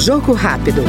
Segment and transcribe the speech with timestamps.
[0.00, 0.82] Jogo rápido.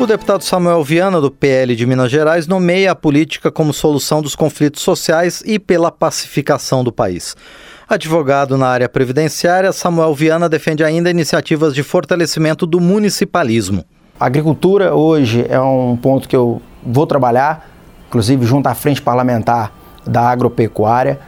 [0.00, 4.34] O deputado Samuel Viana, do PL de Minas Gerais, nomeia a política como solução dos
[4.34, 7.36] conflitos sociais e pela pacificação do país.
[7.88, 13.84] Advogado na área previdenciária, Samuel Viana defende ainda iniciativas de fortalecimento do municipalismo.
[14.18, 17.70] A agricultura hoje é um ponto que eu vou trabalhar,
[18.08, 19.72] inclusive junto à frente parlamentar
[20.04, 21.20] da agropecuária.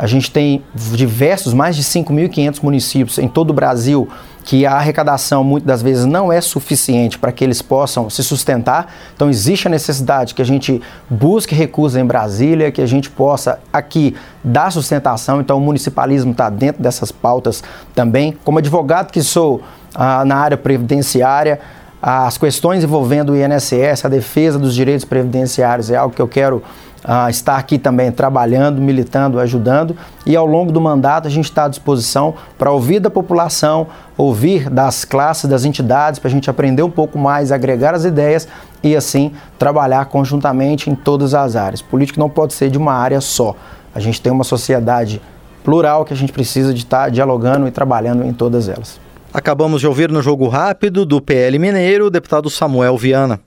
[0.00, 4.08] A gente tem diversos, mais de 5.500 municípios em todo o Brasil
[4.46, 8.90] que a arrecadação muitas das vezes não é suficiente para que eles possam se sustentar.
[9.14, 13.60] Então existe a necessidade que a gente busque recursos em Brasília, que a gente possa
[13.70, 15.38] aqui dar sustentação.
[15.38, 17.62] Então o municipalismo está dentro dessas pautas
[17.94, 18.34] também.
[18.42, 19.60] Como advogado que sou
[19.94, 21.60] ah, na área previdenciária,
[22.02, 26.62] as questões envolvendo o INSS, a defesa dos direitos previdenciários é algo que eu quero
[27.04, 29.96] uh, estar aqui também trabalhando, militando, ajudando.
[30.26, 33.86] E ao longo do mandato a gente está à disposição para ouvir da população,
[34.16, 38.46] ouvir das classes, das entidades, para a gente aprender um pouco mais, agregar as ideias
[38.82, 41.82] e assim trabalhar conjuntamente em todas as áreas.
[41.82, 43.54] Político não pode ser de uma área só.
[43.94, 45.20] A gente tem uma sociedade
[45.64, 49.00] plural que a gente precisa de estar dialogando e trabalhando em todas elas.
[49.32, 53.40] Acabamos de ouvir no Jogo Rápido do PL Mineiro o deputado Samuel Viana.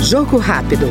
[0.00, 0.86] Jogo Rápido.